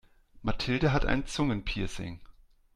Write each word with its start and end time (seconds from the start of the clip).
Mathilde 0.41 0.93
hat 0.93 1.05
ein 1.05 1.27
Zungenpiercing. 1.27 2.21